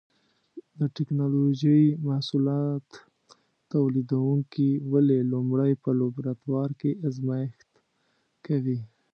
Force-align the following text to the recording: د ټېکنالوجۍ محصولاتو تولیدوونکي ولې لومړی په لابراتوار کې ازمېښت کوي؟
د 0.79 0.81
ټېکنالوجۍ 0.95 1.83
محصولاتو 2.07 2.99
تولیدوونکي 3.71 4.69
ولې 4.91 5.19
لومړی 5.31 5.71
په 5.83 5.89
لابراتوار 5.99 6.69
کې 6.79 6.91
ازمېښت 7.07 7.69
کوي؟ 8.45 8.79